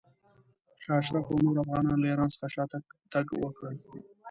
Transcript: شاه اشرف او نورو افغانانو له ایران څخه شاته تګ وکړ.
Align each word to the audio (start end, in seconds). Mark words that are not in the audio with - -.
شاه 0.81 0.97
اشرف 1.01 1.25
او 1.29 1.37
نورو 1.45 1.61
افغانانو 1.63 2.01
له 2.01 2.07
ایران 2.09 2.29
څخه 2.33 2.47
شاته 2.55 2.77
تګ 3.11 3.25
وکړ. 3.43 3.71